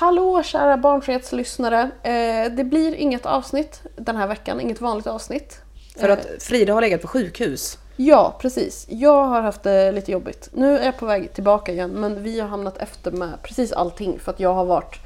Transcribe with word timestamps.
hallå 0.00 0.42
kära 0.42 0.76
barnfrihetslyssnare. 0.76 1.90
Eh, 2.02 2.52
det 2.52 2.64
blir 2.64 2.94
inget 2.94 3.26
avsnitt 3.26 3.82
den 3.96 4.16
här 4.16 4.26
veckan, 4.26 4.60
inget 4.60 4.80
vanligt 4.80 5.06
avsnitt. 5.06 5.60
För 6.00 6.08
Eh, 6.08 6.12
att 6.12 6.26
Frida 6.42 6.72
har 6.74 6.80
legat 6.80 7.02
på 7.02 7.08
sjukhus. 7.08 7.78
Ja, 7.96 8.36
precis. 8.40 8.86
Jag 8.88 9.24
har 9.24 9.40
haft 9.40 9.62
det 9.62 9.92
lite 9.92 10.12
jobbigt. 10.12 10.48
Nu 10.52 10.78
är 10.78 10.84
jag 10.84 10.98
på 10.98 11.06
väg 11.06 11.32
tillbaka 11.32 11.72
igen, 11.72 11.90
men 11.90 12.22
vi 12.22 12.40
har 12.40 12.48
hamnat 12.48 12.78
efter 12.78 13.10
med 13.10 13.42
precis 13.42 13.72
allting 13.72 14.18
för 14.18 14.32
att 14.32 14.40
jag 14.40 14.54
har 14.54 14.64
varit 14.64 14.96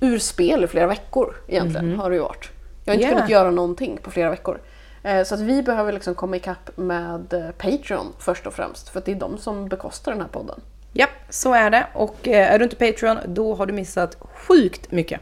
ur 0.00 0.18
spel 0.18 0.64
i 0.64 0.66
flera 0.66 0.86
veckor 0.86 1.34
egentligen. 1.48 1.98
har 1.98 2.10
det 2.10 2.16
ju 2.16 2.22
varit. 2.22 2.48
Jag 2.84 2.92
har 2.92 2.94
inte 2.94 3.06
Yeah. 3.06 3.16
kunnat 3.16 3.30
göra 3.30 3.50
någonting 3.50 3.98
på 4.02 4.10
flera 4.10 4.30
veckor. 4.30 4.60
Eh, 5.02 5.24
Så 5.24 5.34
att 5.34 5.40
vi 5.40 5.62
behöver 5.62 5.92
liksom 5.92 6.14
komma 6.14 6.36
ikapp 6.36 6.70
med 6.76 7.32
eh, 7.32 7.50
Patreon 7.50 8.12
först 8.18 8.46
och 8.46 8.54
främst, 8.54 8.88
för 8.88 8.98
att 8.98 9.04
det 9.04 9.12
är 9.12 9.16
de 9.16 9.38
som 9.38 9.68
bekostar 9.68 10.12
den 10.12 10.20
här 10.20 10.28
podden. 10.28 10.60
Ja, 11.00 11.06
så 11.30 11.54
är 11.54 11.70
det. 11.70 11.86
Och 11.94 12.28
eh, 12.28 12.52
är 12.52 12.58
du 12.58 12.64
inte 12.64 12.76
Patreon, 12.76 13.18
då 13.26 13.54
har 13.54 13.66
du 13.66 13.72
missat 13.72 14.16
sjukt 14.20 14.90
mycket. 14.90 15.20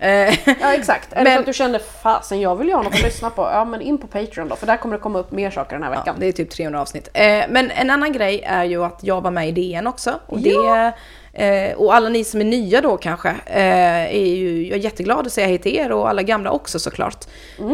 Eh, 0.00 0.08
Ja 0.60 0.74
exakt. 0.74 1.10
Det 1.10 1.22
Men- 1.22 1.34
så 1.34 1.40
att 1.40 1.46
du 1.46 1.52
känner 1.52 1.78
fasen 2.02 2.40
jag 2.40 2.56
vill 2.56 2.68
ju 2.68 2.74
ha 2.74 2.82
något 2.82 2.94
att 2.94 3.02
lyssna 3.02 3.30
på, 3.30 3.42
ja 3.42 3.64
men 3.64 3.80
in 3.80 3.98
på 3.98 4.06
Patreon 4.06 4.48
då, 4.48 4.56
för 4.56 4.66
där 4.66 4.76
kommer 4.76 4.96
det 4.96 5.02
komma 5.02 5.18
upp 5.18 5.32
mer 5.32 5.50
saker 5.50 5.72
den 5.76 5.82
här 5.82 5.90
Ja, 5.92 5.98
veckan. 6.00 6.16
det 6.18 6.26
är 6.26 6.32
typ 6.32 6.50
300 6.50 6.80
avsnitt. 6.80 7.08
Eh, 7.14 7.44
men 7.48 7.70
en 7.70 7.90
annan 7.90 8.12
grej 8.12 8.42
är 8.46 8.64
ju 8.64 8.84
att 8.84 8.98
jag 9.02 9.20
var 9.20 9.30
med 9.30 9.48
i 9.48 9.52
DN 9.52 9.86
också. 9.86 10.14
Och, 10.26 10.38
Ja. 10.40 10.92
det, 11.32 11.44
eh, 11.44 11.76
och 11.76 11.94
alla 11.94 12.08
ni 12.08 12.24
som 12.24 12.40
är 12.40 12.44
nya 12.44 12.80
då 12.80 12.96
kanske, 12.96 13.28
eh, 13.46 14.14
är 14.16 14.34
ju, 14.36 14.66
jag 14.68 14.78
är 14.78 14.82
jätteglad 14.82 15.26
att 15.26 15.32
säga 15.32 15.46
hej 15.46 15.58
till 15.58 15.76
er 15.76 15.92
och 15.92 16.08
alla 16.08 16.22
gamla 16.22 16.50
också 16.50 16.78
såklart. 16.78 17.24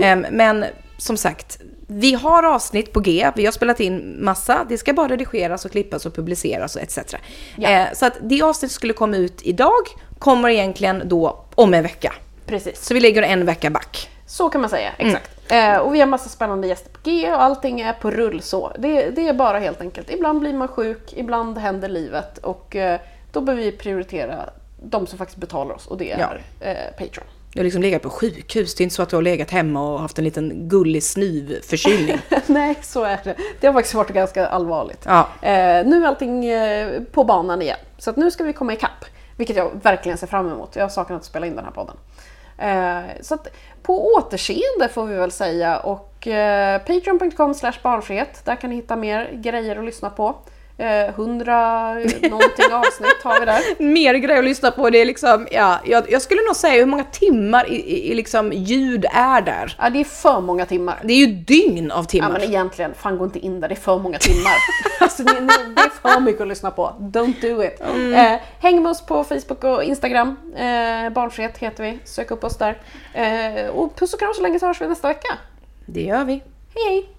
Eh, 0.02 0.16
men 0.30 0.64
som 0.98 1.16
sagt, 1.16 1.58
vi 1.86 2.14
har 2.14 2.42
avsnitt 2.42 2.92
på 2.92 3.00
G, 3.00 3.30
vi 3.36 3.44
har 3.44 3.52
spelat 3.52 3.80
in 3.80 4.24
massa, 4.24 4.66
det 4.68 4.78
ska 4.78 4.92
bara 4.92 5.08
redigeras 5.08 5.64
och 5.64 5.70
klippas 5.70 6.06
och 6.06 6.14
publiceras 6.14 6.76
och 6.76 6.82
etc. 6.82 6.98
Ja. 7.56 7.68
Eh, 7.70 7.86
så 7.94 8.06
att 8.06 8.14
det 8.20 8.42
avsnitt 8.42 8.70
skulle 8.72 8.92
komma 8.92 9.16
ut 9.16 9.42
idag, 9.42 9.82
kommer 10.18 10.48
egentligen 10.48 11.02
då 11.08 11.44
om 11.54 11.74
en 11.74 11.82
vecka. 11.82 12.14
Precis. 12.46 12.86
Så 12.86 12.94
vi 12.94 13.00
lägger 13.00 13.22
en 13.22 13.46
vecka 13.46 13.70
back. 13.70 14.10
Så 14.26 14.48
kan 14.48 14.60
man 14.60 14.70
säga, 14.70 14.90
exakt. 14.98 15.52
Eh, 15.52 15.76
och 15.76 15.94
vi 15.94 16.00
har 16.00 16.06
massa 16.06 16.28
spännande 16.28 16.66
gäster 16.68 16.90
på 16.90 16.98
G 17.04 17.32
och 17.32 17.42
allting 17.42 17.80
är 17.80 17.92
på 17.92 18.10
rull 18.10 18.42
så. 18.42 18.72
Det, 18.78 19.10
det 19.10 19.28
är 19.28 19.32
bara 19.34 19.58
helt 19.58 19.80
enkelt. 19.80 20.10
Ibland 20.10 20.40
blir 20.40 20.52
man 20.52 20.68
sjuk, 20.68 21.12
ibland 21.16 21.58
händer 21.58 21.88
livet 21.88 22.38
och 22.38 22.76
eh, 22.76 23.00
då 23.32 23.40
behöver 23.40 23.64
vi 23.64 23.72
prioritera 23.72 24.50
de 24.82 25.06
som 25.06 25.18
faktiskt 25.18 25.40
betalar 25.40 25.74
oss 25.74 25.86
och 25.86 25.98
det 25.98 26.12
är 26.12 26.18
Ja. 26.18 26.66
eh, 26.66 26.90
Patreon. 26.98 27.26
Du 27.54 27.60
har 27.60 27.64
liksom 27.64 27.82
legat 27.82 28.02
på 28.02 28.10
sjukhus, 28.10 28.74
det 28.74 28.82
är 28.82 28.84
inte 28.84 28.94
så 28.94 29.02
att 29.02 29.08
du 29.08 29.16
har 29.16 29.22
legat 29.22 29.50
hemma 29.50 29.92
och 29.92 30.00
haft 30.00 30.18
en 30.18 30.24
liten 30.24 30.68
gullig 30.68 31.02
snyvförkylning. 31.02 32.18
Nej, 32.46 32.78
så 32.82 33.04
är 33.04 33.20
det. 33.24 33.36
Det 33.60 33.66
har 33.66 33.74
faktiskt 33.74 33.94
varit 33.94 34.10
ganska 34.10 34.46
allvarligt. 34.46 35.02
Ja. 35.04 35.28
Eh, 35.42 35.86
nu 35.86 36.02
är 36.02 36.06
allting 36.06 36.44
eh, 36.44 37.02
på 37.12 37.24
banan 37.24 37.62
igen. 37.62 37.76
Så 37.98 38.10
att 38.10 38.16
nu 38.16 38.30
ska 38.30 38.44
vi 38.44 38.52
komma 38.52 38.72
ikapp. 38.72 39.04
Vilket 39.36 39.56
jag 39.56 39.70
verkligen 39.82 40.18
ser 40.18 40.26
fram 40.26 40.50
emot. 40.50 40.76
Jag 40.76 40.84
har 40.84 40.88
saknat 40.88 41.20
att 41.20 41.24
spela 41.24 41.46
in 41.46 41.56
den 41.56 41.64
här 41.64 41.72
podden. 41.72 41.96
Eh, 42.58 43.22
så 43.22 43.34
att 43.34 43.48
på 43.82 44.14
återseende 44.14 44.88
får 44.92 45.06
vi 45.06 45.14
väl 45.14 45.30
säga. 45.30 45.78
Och 45.78 46.28
eh, 46.28 46.78
Patreon.com 46.78 47.54
slash 47.54 47.78
barnfrihet. 47.82 48.44
Där 48.44 48.56
kan 48.56 48.70
ni 48.70 48.76
hitta 48.76 48.96
mer 48.96 49.30
grejer 49.32 49.76
att 49.76 49.84
lyssna 49.84 50.10
på. 50.10 50.36
Eh, 50.78 51.08
100 51.08 51.94
någonting 52.30 52.72
avsnitt 52.72 53.22
har 53.22 53.40
vi 53.40 53.46
där. 53.46 53.60
Mer 53.82 54.14
grejer 54.14 54.38
att 54.38 54.44
lyssna 54.44 54.70
på, 54.70 54.90
det 54.90 54.98
är 54.98 55.04
liksom, 55.04 55.48
ja, 55.50 55.80
jag, 55.84 56.12
jag 56.12 56.22
skulle 56.22 56.42
nog 56.42 56.56
säga 56.56 56.74
hur 56.74 56.86
många 56.86 57.04
timmar 57.04 57.70
i, 57.70 57.74
i, 57.74 58.10
i 58.10 58.14
liksom 58.14 58.52
ljud 58.52 59.06
är 59.12 59.42
där? 59.42 59.76
Ja, 59.78 59.90
det 59.90 60.00
är 60.00 60.04
för 60.04 60.40
många 60.40 60.66
timmar. 60.66 61.00
Det 61.04 61.12
är 61.12 61.16
ju 61.16 61.26
dygn 61.26 61.90
av 61.90 62.04
Ja 62.04 62.08
timmar. 62.08 62.30
men 62.30 62.42
egentligen, 62.42 62.94
fan 62.94 63.18
gå 63.18 63.24
inte 63.24 63.38
in 63.38 63.60
där, 63.60 63.68
det 63.68 63.74
är 63.74 63.76
för 63.76 63.98
många 63.98 64.18
timmar. 64.18 64.52
alltså, 65.00 65.22
ni, 65.22 65.32
det 65.76 65.80
är 65.80 66.12
för 66.14 66.20
mycket 66.20 66.40
att 66.42 66.48
lyssna 66.48 66.70
på. 66.70 66.92
Don't 66.98 67.40
do 67.40 67.62
it. 67.62 67.80
Eh, 68.14 68.40
häng 68.60 68.82
med 68.82 68.90
oss 68.90 69.06
på 69.06 69.24
Facebook 69.24 69.64
och 69.64 69.84
Instagram. 69.84 70.36
Eh, 70.56 71.10
barnfrihet 71.12 71.58
heter 71.58 71.84
vi, 71.84 71.98
sök 72.04 72.30
upp 72.30 72.44
oss 72.44 72.58
där. 72.58 72.78
Eh, 73.12 73.70
och 73.70 73.96
puss 73.96 74.14
och 74.14 74.20
kram 74.20 74.34
så 74.34 74.42
länge 74.42 74.60
så 74.60 74.66
hörs 74.66 74.80
vi 74.80 74.86
nästa 74.86 75.08
vecka. 75.08 75.34
Det 75.86 76.02
gör 76.02 76.24
vi. 76.24 76.42
Hej 76.74 76.84
hej! 76.88 77.14